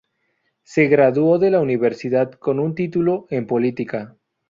Se 0.63 0.87
graduó 0.87 1.37
de 1.37 1.51
la 1.51 1.59
universidad 1.59 2.31
con 2.31 2.59
un 2.59 2.73
título 2.73 3.27
en 3.29 3.45
política. 3.45 4.17